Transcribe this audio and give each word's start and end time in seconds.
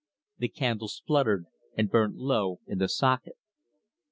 The 0.39 0.47
candle 0.47 0.87
spluttered 0.87 1.45
and 1.77 1.91
burnt 1.91 2.15
low 2.15 2.59
in 2.65 2.79
the 2.79 2.89
socket. 2.89 3.35